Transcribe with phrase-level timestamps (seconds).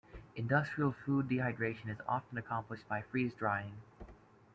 [0.35, 3.75] Industrial food dehydration is often accomplished by freeze-drying.